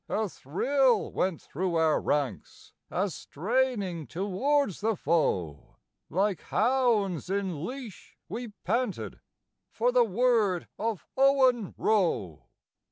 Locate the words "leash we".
7.63-8.47